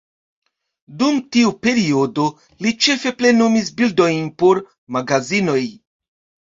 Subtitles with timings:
[1.01, 2.27] Dum tiu periodo,
[2.67, 4.67] li ĉefe plenumis bildojn por
[4.99, 5.65] magazinoj.